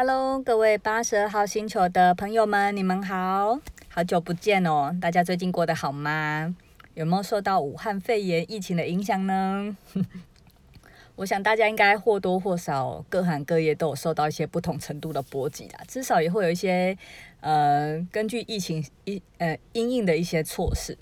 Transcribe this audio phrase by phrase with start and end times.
[0.00, 3.58] Hello，各位八十二号星球的朋友们，你们好，
[3.88, 4.96] 好久不见哦！
[5.00, 6.54] 大家最近过得好吗？
[6.94, 9.76] 有没有受到武汉肺炎疫情的影响呢？
[11.16, 16.96] 我想大家应该或多或少，各行各业都有受到一些不同程度的波及啦，至少也会有一些
[17.40, 20.96] 呃，根据疫情一呃因应的一些措施。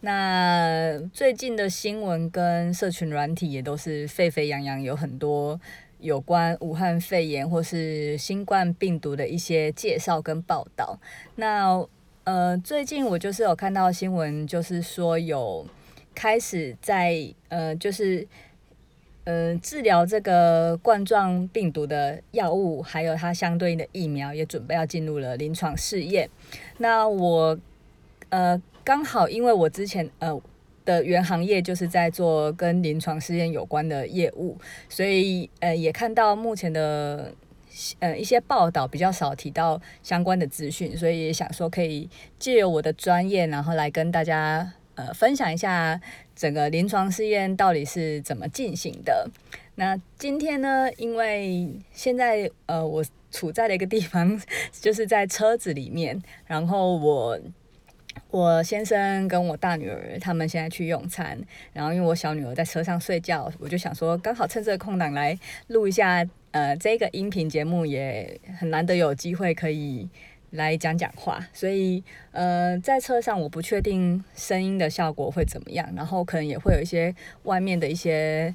[0.00, 5.58] 那最近的新闻跟社群软体也都是沸沸扬扬，有很多。
[6.04, 11.00] 有关武汉肺炎或是新冠病毒的一些介绍跟报道。
[11.36, 11.82] 那
[12.24, 15.66] 呃，最近我就是有看到新闻，就是说有
[16.14, 18.28] 开始在呃，就是
[19.24, 26.28] 呃治疗这个冠状病毒的药物，还有它相对应的疫苗，也准备要进入了临床试验。
[26.76, 27.58] 那我
[28.28, 30.38] 呃刚好因为我之前呃。
[30.84, 37.32] 的原行业就是在做跟临床试验有关的业务，所以呃也看到目前的
[38.00, 42.08] 呃一些报道比较少提到相关的资讯，所以也想说可以
[42.38, 46.00] 借由我的专业，然后来跟大家呃分享一下
[46.36, 49.30] 整个临床试验到底是怎么进行的。
[49.76, 57.40] 那今天呢，因为现在呃我处在的一个地方 就是在车子里面，然后我。
[58.30, 61.38] 我先生跟我大女儿他们现在去用餐，
[61.72, 70.08] 然后因为我小女儿在车上睡觉，我就想说刚好趁这个空档来录一下，呃，这个音频节目也很难得有机会可以
[70.50, 78.54] 来讲讲话，所以呃，在车上我不确定声音的效果会怎么样，然后可能也会有一些外面的一些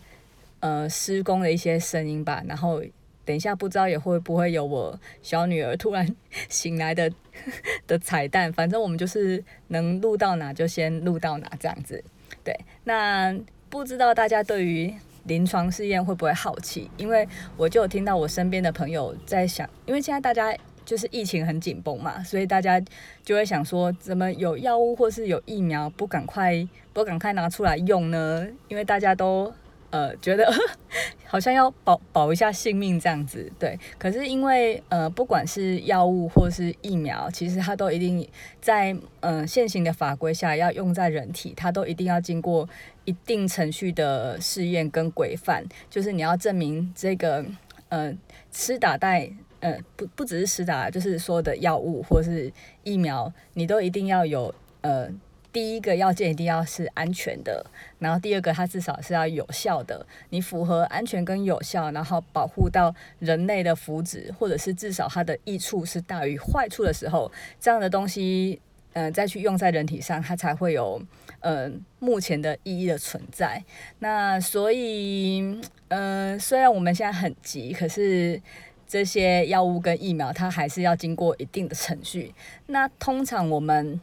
[0.59, 2.83] 呃施工的一些声音吧，然后。
[3.29, 6.15] 等一下，不知道也会不会有我小女儿突然
[6.49, 7.11] 醒来的
[7.85, 8.51] 的彩蛋。
[8.51, 12.03] 反正我们就是能录到哪就先录到哪这样子。
[12.43, 13.31] 对，那
[13.69, 14.91] 不知道大家对于
[15.25, 16.89] 临床试验会不会好奇？
[16.97, 20.51] 因为我就有听到我身边的朋友在想，因为现在大家
[20.83, 22.81] 就是疫情很紧绷嘛，所以大家
[23.23, 28.47] 就会想说，怎么有药物或是有疫苗不赶快不赶快拿出来用呢？
[28.69, 29.53] 因为大家都。
[29.91, 30.47] 呃，觉得
[31.25, 33.79] 好像要保保一下性命这样子，对。
[33.97, 38.27] 可是因为呃，不管是药物或是疫苗，其实它都一定
[38.61, 42.67] 在呃现行的法规下要用在人体，它都一定要经过
[43.05, 45.63] 一定程序的试验跟规范。
[45.89, 47.43] 就是你要证明这个
[47.89, 48.15] 呃
[48.51, 49.29] 施打带
[49.59, 52.51] 呃不不只是施打，就是说的药物或是
[52.83, 55.09] 疫苗，你都一定要有呃。
[55.51, 57.65] 第一个要件一定要是安全的，
[57.97, 60.05] 然后第二个它至少是要有效的。
[60.29, 68.61] 你符合安全跟有效，然后保护到人类的福祉，或者是至少它的益处是大于坏处的时候，这样的东西，
[68.93, 71.01] 嗯、再去用在人体上，它才会有
[71.39, 73.63] 嗯、目前的意义的存在。
[73.99, 78.39] 那所以，嗯、虽然我们现在很急，可是
[78.87, 82.35] 这些药物跟疫苗它还是要经过一定的程序。
[82.67, 83.99] 那通常我们。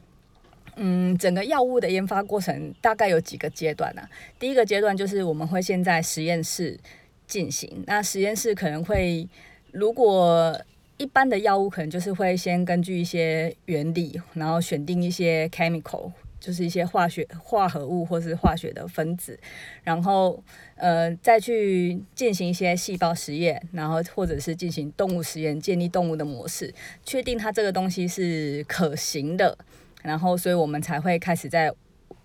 [0.76, 4.02] 嗯，整个药物的研发过程大概有几个阶段呢、
[4.38, 6.78] 第一个阶段就是我们会先在实验室
[7.26, 9.26] 进行，那实验室可能会，
[9.72, 10.60] 如果
[10.98, 19.38] 一般的药物可能就是会先根据一些原理，然后选定一些 chemical，就是一些化学化合物或是化学的分子，
[19.82, 20.42] 然后
[20.76, 26.72] 呃再去进行一些细胞实验，然后或者是进行动物实验，建立动物的模式，
[27.04, 29.56] 确定它这个东西是可行的。
[30.02, 31.72] 然后，所以我们才会开始在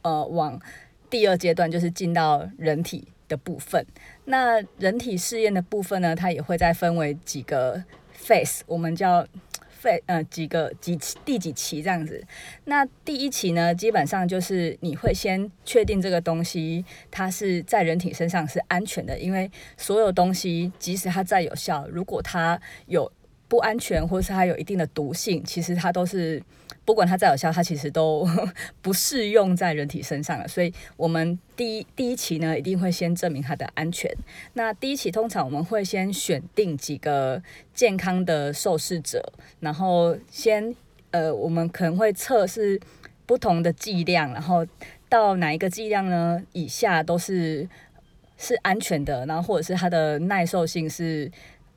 [0.01, 0.59] 呃往
[1.09, 3.85] 第二阶段，就是进到人体的部分。
[4.25, 7.83] 那人体试验的部分呢，它也会再分为几个
[8.17, 9.25] phase，我们叫
[9.81, 12.23] phase 呃几个几第几期这样子。
[12.65, 23.11] 那第一期呢，基本上就是你会先确定这个东西它是在人体身上是安全的，因为所有东西即使它再有效，如果它有
[23.51, 26.41] 不安全 或是它有一定的毒性，其实它都是。
[26.83, 28.27] 不管它再有效，它其实都
[28.81, 30.47] 不适用在人体身上了。
[30.47, 34.11] 所以，我们第一第一期呢，一定会先证明它的安全。
[34.53, 37.41] 那第一期通常我们会先选定几个
[37.73, 40.75] 健康的受试者，然后先
[41.11, 42.79] 呃，我们可能会测试
[43.27, 44.65] 不同的剂量，然后
[45.07, 47.69] 到哪一个剂量呢以下都是
[48.37, 51.31] 是安全的，然后或者是它的耐受性是。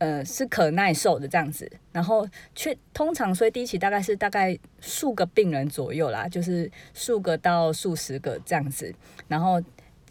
[0.04, 8.94] 呃，是可耐受的这样子，然后却通常，所以第一期大概是大概数个病人左右啦，就是数个到数十个这样子，
[9.28, 9.62] 然后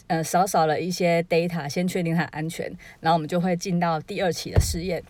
[0.08, 2.66] 呃少少了一些 data，先确定它安全，
[3.02, 5.04] 然后我们就会进到第二期的试验。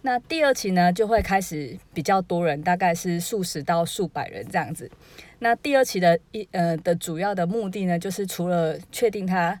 [0.00, 4.90] 那第二期呢，就会开始比较多人，大概是数十到数百人这样子。
[5.40, 9.60] 那第二期的一呃的主要的目的呢，就是除了确定它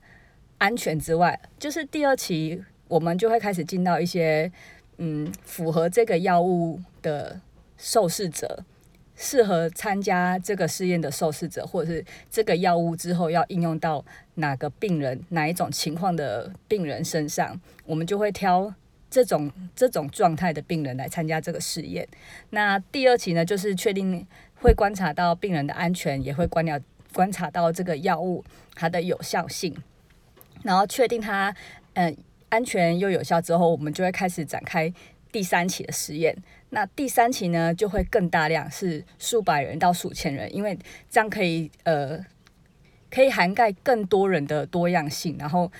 [0.56, 2.64] 安全之外，就是第二期。
[2.90, 4.50] 我们就会开始进到一些
[4.98, 7.40] 嗯，符合这个药物的
[7.78, 8.64] 受试者，
[9.14, 14.04] 适合参加这个试验的受试者，或者是这个药物之后要应用到
[14.34, 18.74] 哪个病人、哪一种情况的病人身上，我们就会挑
[19.08, 22.06] 这种这种状态的病人来参加这个试验。
[22.50, 24.26] 那第二期呢，就是确定
[24.56, 26.80] 会观察到病人的安全，也会观了
[27.14, 28.44] 观察到这个药物
[28.74, 29.74] 它的有效性，
[30.62, 31.54] 然后确定它
[31.94, 32.14] 嗯
[32.50, 34.92] 安全又有效之后，我们就会开始展开
[35.32, 36.36] 第三期的实验。
[36.70, 42.24] 那第三期呢，就会更大量，是数百人到数千人，因为这样可以呃，
[43.10, 45.72] 可以涵盖更多人的多样性，然后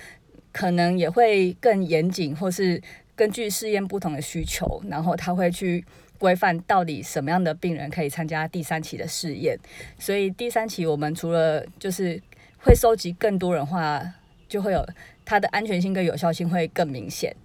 [0.51, 2.81] 可能也会更严谨，或是
[3.15, 5.85] 根据试验不同的需求，然后他会去
[6.17, 9.57] 规范到底什么样的病人可以参加第三期的试验。
[9.97, 12.21] 所以第三期我们除了就是
[12.59, 14.03] 会收集更多人话，
[14.49, 14.85] 就会有
[15.25, 17.35] 它的安全性跟有效性会更明显。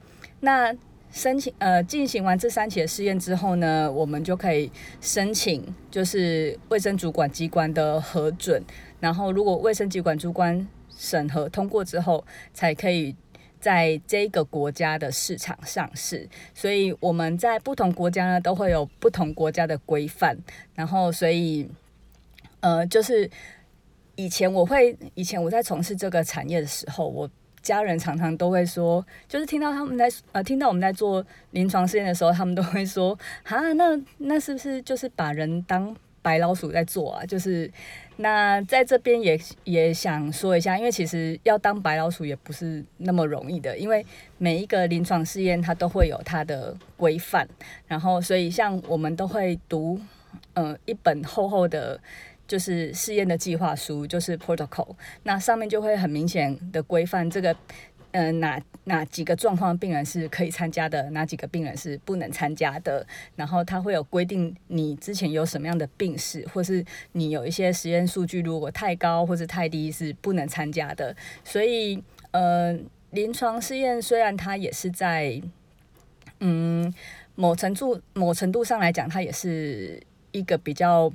[0.41, 0.75] 那
[1.13, 4.71] 申请呃，进行完这三期的试验之后呢，我们就可以
[5.01, 8.63] 申请，就是卫生主管机关的核准。
[9.01, 13.15] 然后，如果卫生主管主管审核通过之后，才可以
[13.59, 16.29] 在这个国家的市场上市。
[16.53, 20.37] 所以我们在不同国家呢，都会有不同国家的规范。
[20.75, 21.67] 然后，所以
[22.61, 23.31] 呃，就是
[24.17, 27.31] 以前我会，以前我在从事这个产业的时候，我。
[27.67, 37.27] 家人常常都会说，就是听到他们在呃，听到我们在做临床试验的时候，他们都会说，啊，那那是不是就是把人当白老鼠在做啊？
[37.27, 37.69] 就是
[38.19, 44.07] 那在这边也也想说一下，因为其实要当白老鼠也不是那么容易的，因为
[44.39, 47.49] 每一个临床试验它都会有它的规范，
[47.89, 50.01] 然后所以像我们都会读
[50.55, 51.99] 呃一本厚厚的。
[52.47, 54.95] 就是试验的计划书，就是 protocol，
[55.25, 57.53] 那上面就会很明显的规范这个，
[58.13, 63.05] 嗯、呃，哪哪几个状况病人是可以参加的，哪几个病人是不能参加的，
[63.35, 71.15] 然后它会有规定你之前有什么样的病史，或是你有一些实验数据如果太高或是太低是不能参加的。
[71.45, 72.01] 所以，
[72.31, 72.79] 呃，
[73.11, 75.43] 临床试验虽然它也是在，
[76.39, 76.95] 嗯，
[77.35, 80.01] 某程度某程度上来讲，它也是
[80.31, 81.13] 一个比较。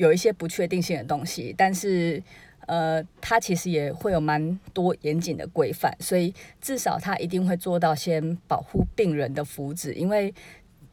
[0.00, 2.22] 有一些不确定性的东西，但是，
[2.66, 9.92] 呃，它其实也会有蛮多严谨的规范，所以至少它一定会做到先保护病人的福祉。
[9.92, 10.32] 因为，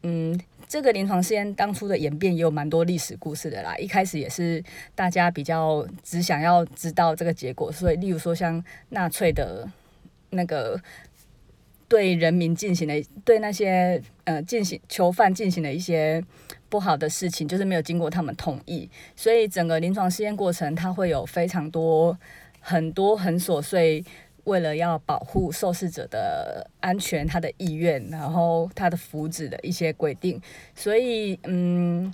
[0.04, 0.38] 嗯，
[0.68, 3.78] 这个临床试验当初的演变也有蛮多历史故事的啦。
[3.78, 4.62] 一开始也是
[4.94, 9.66] 大家比较只想要知道这个结果，所以，例如说像纳粹的
[10.32, 10.78] 那个
[11.88, 16.22] 对人民进行的，对那些呃进行囚犯进行的一些。
[16.70, 22.18] 不好的事情就是没有经过他们同意，所以整个临床试验过程它会有非常多
[22.60, 24.04] 很多很琐碎，
[24.44, 30.42] 为了要保护受试者的安全、他的意愿，然后他的福祉的一些规定。
[30.76, 32.12] 所以，嗯，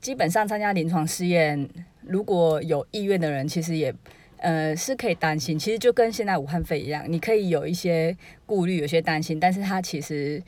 [0.00, 1.68] 基本上参加临床试验，
[2.02, 3.94] 如果有意愿的人，其实也
[4.38, 5.58] 呃是可以担心。
[5.58, 8.14] 其实就跟现在武汉肺一样，你可以有一些
[8.44, 10.42] 顾虑、有些担心，但是它其实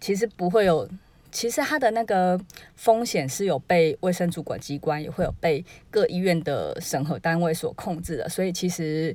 [0.00, 0.88] 其实不会有。
[1.32, 2.38] 其实它的那个
[2.74, 8.28] 风险是有被卫生主管机关，也会有被各医院的审核单位所控制的。
[8.28, 9.14] 所以其实，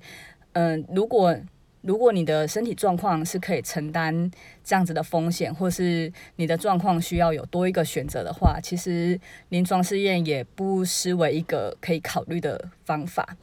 [0.54, 1.36] 嗯、如果
[1.82, 4.32] 如果你的身体状况是可以承担
[4.64, 9.19] 这样子的风险，或是你的状况需要有多一个选择的话，其实
[9.50, 13.38] 临床试验也不失为一个可以考虑的方法。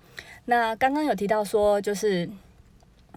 [0.46, 2.28] 那刚刚有提到说，就是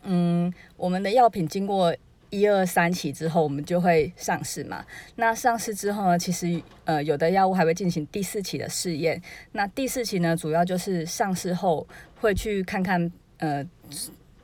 [0.03, 1.95] 嗯，我们的药品经过。
[2.35, 4.85] 一二三期之后，我们就会上市嘛。
[5.15, 9.21] 那上市之后呢，其实呃，有的药物还会进行第四期的试验。
[9.53, 11.87] 那第四期呢，主要就是上市后
[12.19, 13.65] 会去看看呃，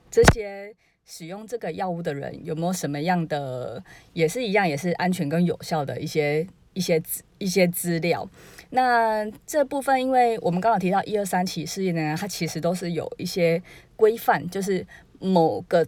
[0.10, 0.74] 这些
[1.06, 3.84] 使用这个药物的人有没有什么样的，
[4.14, 7.02] 也是一样，也是安全跟有效的一些一些
[7.40, 8.26] 一些资料。
[8.70, 13.62] 那这部分，因为我们刚刚提到一二三期试验呢，它其实都是有一些
[13.98, 14.88] 规范，就是
[15.20, 15.86] 某个。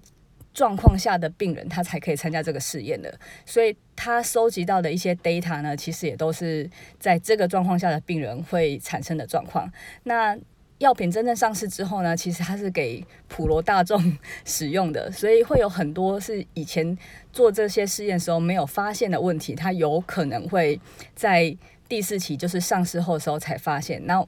[0.54, 3.12] 状况下的病人，他才可以参加这个试验的，
[3.46, 6.70] 所以他收集到的一些 data 呢，其实也都是
[7.00, 9.68] 在这个状况下的病人会产生的状况。
[10.04, 10.38] 那
[10.78, 16.98] 药品真正上市之后呢，其实它是给普罗大众使用的，所以会有很多是以前
[17.32, 20.80] 做这些试验时候没有发现的问题，它有可能会
[21.16, 21.56] 在
[21.88, 24.06] 第四期就是上市后的时候才发现。
[24.06, 24.24] 那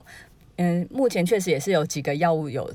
[0.56, 2.74] 嗯，目前确实也是有几个药物有。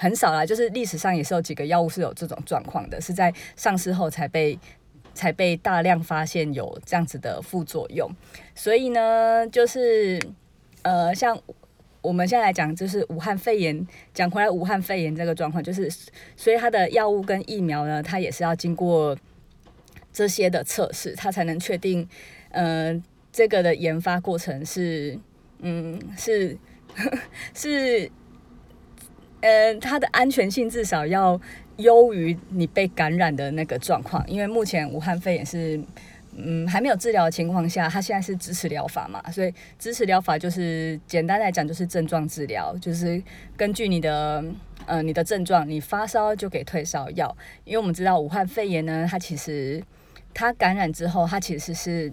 [0.00, 4.56] 很少啦，就是历史上也是有几个药物是有这种状况的，是在上市后才被
[5.12, 8.08] 才被大量发现有这样子的副作用。
[8.54, 10.22] 所以呢，就是
[10.82, 11.36] 呃，像
[12.00, 15.90] 我们现在来讲，就是武汉肺炎，讲回来，武汉肺炎这个状况，就是
[16.36, 19.18] 所以它的药物跟疫苗呢，它也是要经过
[20.12, 22.08] 这些的测试，它才能确定，
[22.50, 23.02] 呃，
[23.32, 25.18] 这个的研发过程是，
[25.58, 26.56] 嗯，是
[27.52, 28.08] 是，
[29.40, 31.40] 呃，它的安全性至少要
[31.76, 35.80] 优于你被感染的那个状况，因为目前武汉肺炎是。
[36.40, 39.20] 嗯，还没有治疗的情况下，它现在是支持疗法嘛？
[39.32, 43.20] 所以支持疗法就是简单来讲就是症状治疗，就是
[43.56, 44.44] 根据你的
[44.86, 47.36] 呃你的症状，你发烧就给退烧药。
[47.64, 49.82] 因为我们知道武汉肺炎呢，它其实
[50.32, 52.12] 它感染之后，它其实是，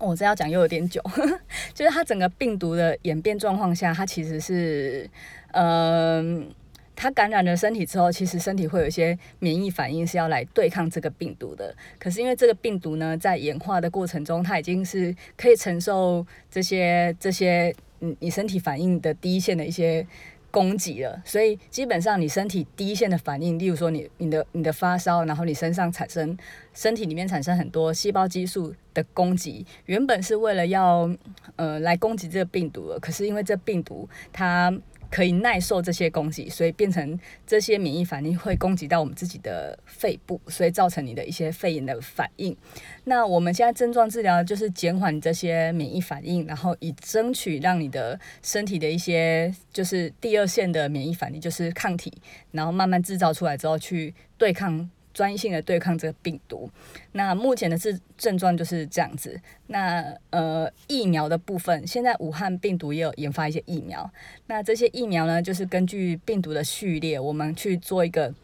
[0.00, 1.00] 我这要讲又有点久，
[1.72, 5.08] 就是它整个病毒的演变状况下，它其实是
[5.52, 6.50] 嗯。
[6.96, 11.74] 它感染了身体之后，其实身体会有一些免疫反应，是要来对抗这个病毒的。
[11.98, 20.06] 可是因为这个病毒呢，在演化的过程中，它已经是可以承受这些这些嗯你身体反应的第一线的一些
[20.50, 21.22] 攻击了。
[21.24, 26.36] 所以基本上你身体第一线的反应，例如说你你的你的发烧，然后你身上产生
[26.74, 31.10] 身体里面产生很多细胞激素的攻击，原本是为了要
[31.56, 32.98] 呃来攻击这个病毒的。
[33.00, 34.72] 可是因为这病毒它
[35.10, 42.56] 可以耐受这些攻击，所以变成这些免疫反应会攻击到我们自己的肺部，所以造成你的一些肺炎的反应。
[43.04, 52.12] 那我们现在症状治疗就是减缓这些免疫反应，然后以争取让你的身体的一些就是第二线的免疫反应，就是抗体，
[52.52, 54.88] 然后慢慢制造出来之后去对抗。
[55.12, 56.70] 专一性的对抗这个病毒，
[57.12, 59.40] 那目前的症症状就是这样子。
[59.66, 64.10] 那呃疫苗的部分，现在武汉病毒也有研发一些疫苗。
[64.46, 68.34] 那这些疫苗呢，就是根据病毒的序列，我们去做一个。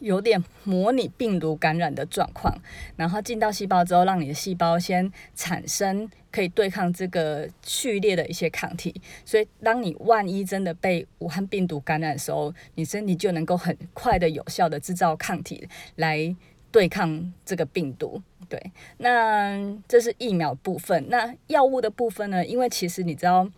[0.00, 2.54] 有点模拟病毒感染的状况，
[2.96, 8.94] 然后进到细胞之后，让你的细胞先产生可以对抗这个序列的一些抗体。
[9.24, 16.34] 所以，当你万一真的被武汉病毒感染的时候，你身体就能够很快的、有效的制造抗体来
[16.70, 18.20] 对抗这个病毒。
[18.48, 21.06] 对，那这是疫苗部分。
[21.08, 22.44] 那药物的部分呢？
[22.44, 23.48] 因为其实你知道，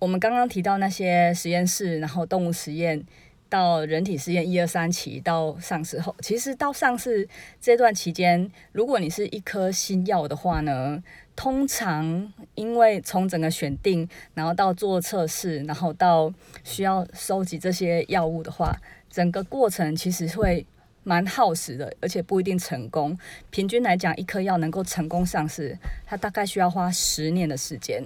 [0.00, 3.06] 我们刚刚提到那些实验室，然后动物实验。
[3.48, 7.26] 到人体试验一二三期到上市后，其实到上市
[7.60, 11.02] 这段期间，如果你是一颗新药的话呢，
[11.34, 18.76] 通常因为从整个选定，然后到做测试，然后到需要收集这些药物的话，
[19.08, 20.66] 整个过程其实会
[21.02, 23.18] 蛮耗时的，而且不一定成功。
[23.50, 28.04] 平均来讲，一颗药能够成功上市，它大概需要花十年的时间。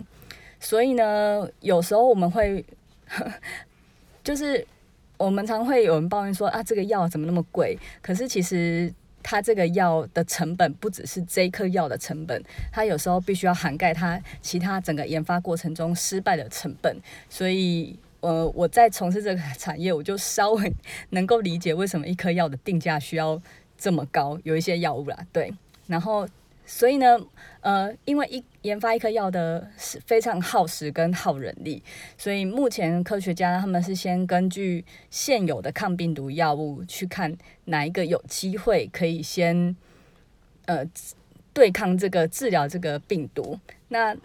[0.60, 2.64] 所以呢，有时候我们会
[4.22, 4.64] 就是。
[5.22, 7.78] 我们常会有人抱怨说啊，这个药怎么那么贵？
[8.00, 16.96] 可是其实它这个药的成本不只是这一颗药的成本，它有时候必须要涵盖它其他整个研发过程中失败的成本。
[17.30, 20.72] 所以，呃，我在从事这个产业，我就稍微
[21.10, 23.40] 能够理解为什么一颗药的定价需要
[23.78, 24.36] 这么高。
[24.42, 25.54] 有一些药物啦，对，
[25.86, 26.28] 然后。
[26.74, 27.20] 所以呢，
[27.60, 31.82] 呃，因为一研发一颗药的是非常耗时跟耗人力，
[32.16, 37.36] 所以目前科学家他们是先根据现有的抗病毒药物去看
[37.66, 39.76] 哪一个有机会可以先
[40.64, 40.82] 呃
[41.52, 43.58] 对抗这个治疗这个病毒。
[43.88, 44.16] 那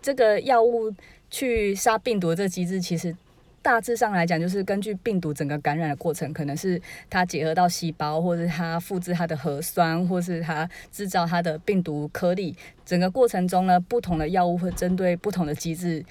[0.00, 0.90] 这个药物
[1.30, 3.14] 去杀病毒的这机制其实。
[3.62, 12.54] 大致上来讲，就是根据病毒整个感染的过程，可能是它结合到细胞，或是它复制它的核酸，或是它制造它的病毒颗粒。
[12.84, 16.04] 整个过程中呢，不同的药物会针对不同的机制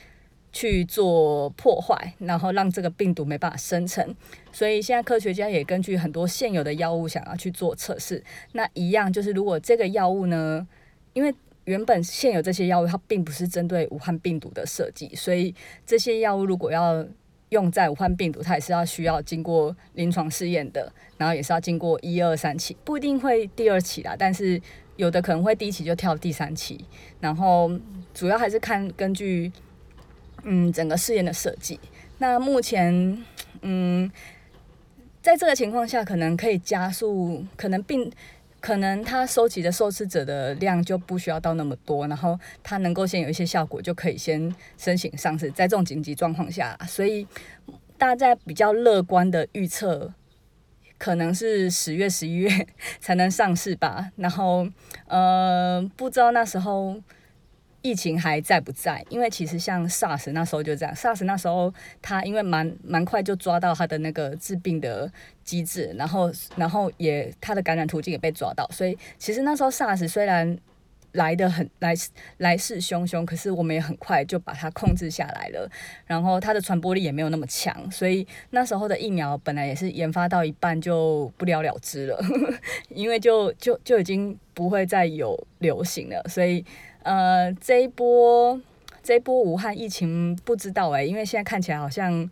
[0.54, 4.16] 去做破坏，然后让这个病毒没办法生成。
[4.54, 8.24] 所以现在科学家也根据很多现有的药物想要去做测试。
[8.54, 10.66] 那一样就是，如果这个药物呢，
[11.14, 11.34] 因为
[11.66, 15.54] 原本现有这些药物它并不是针对武汉病毒的设计，所以
[15.86, 17.06] 这些药物如果要
[17.52, 24.60] 用在武汉病毒，它也是要需要经过临床试验的，然后也是要经过一二三期，不一定会第二期啦，但是
[24.96, 26.86] 有的可能会第一期就跳第三期，
[27.20, 27.70] 然后
[28.14, 29.52] 主要还是看根据
[30.44, 31.78] 嗯整个试验的设计。
[32.20, 33.22] 那目前
[33.62, 34.10] 嗯
[35.22, 38.12] 在这个情况下，可能可以加速，可能病。
[38.62, 45.52] 可能他收集的受试者的量就不需要到那么多，然后他能够先有一些效果，就可以先申请上市。
[45.52, 47.28] 在这种紧急状况下，所以
[47.98, 50.14] 大家比较乐观的预测，
[50.98, 52.68] 可能是十月、十一月
[53.00, 54.12] 才能上市吧。
[54.16, 54.68] 然后，
[55.08, 57.02] 呃，不知道那时候。
[57.82, 59.04] 疫情还在不在？
[59.10, 65.12] 因为其实像 SARS 那时候就这样，SARS 那时候它因为蛮蛮快就抓到它的那个致病的
[65.44, 70.58] 机制，然后然后也它的感染途径也被抓到，所以其实那时候 SARS 虽然
[71.14, 71.94] 来得很来
[72.38, 75.70] 来势汹汹，可是我们也很快就把它控制下来了。
[76.06, 82.18] 然后它的传播力也没有那么强，所以那时候的疫苗本来也是研发到一半就不了了之了，
[82.90, 86.24] 因为就就就已经不会再有流行了。
[86.30, 86.64] 所以
[87.04, 88.60] 呃，这一波
[89.04, 92.30] 这一波武汉疫情不知道诶、因为现在看起来好像。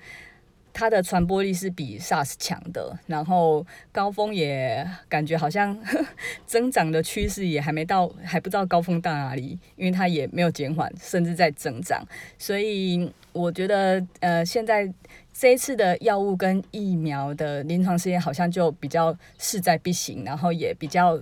[0.71, 5.77] 它的传播力是比 SARS 强的，然后高峰也感觉好像
[6.45, 12.07] 增长的趋势也还没到，还不知道高峰到哪里，因为它也没有减缓，甚至在增长。
[12.37, 14.89] 所以我觉得，呃，现在
[15.33, 21.19] 这一次的药物跟疫苗的临床试验好像就比较势在必行，然后也比较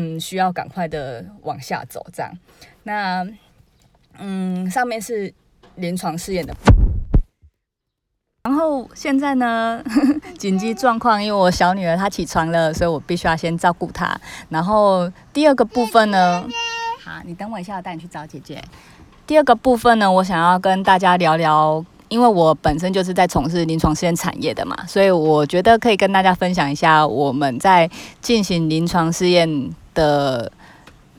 [0.00, 2.32] 嗯需要赶快的往下走这样。
[2.84, 3.26] 那
[4.18, 5.34] 嗯，上面是
[5.74, 6.54] 临床试验的。
[8.44, 9.82] 然后现在呢，
[10.38, 14.18] 紧急状况，因为我小女儿她起床了，所以我必须要先照顾她。
[14.48, 16.46] 然后第二个部分呢，
[17.04, 18.62] 好，你等我一下，我带你去找姐姐。
[19.26, 27.88] 第二个部分呢，我想要跟大家聊聊，因为我本身就是在从事临床试验产业的嘛，所以我觉得可以跟大家分享一下我们在
[28.20, 30.50] 进行临床试验的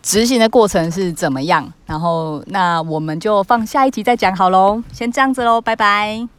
[0.01, 1.71] 执行的过程是怎么样。
[1.85, 6.38] 然后那我们就放下一集再讲好喽，先这样子喽，拜拜。